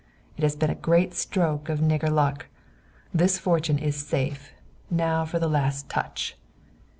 [0.35, 2.47] It has been a great stroke of nigger luck.
[3.13, 4.51] This fortune is safe.
[4.89, 6.35] Now for the last touch."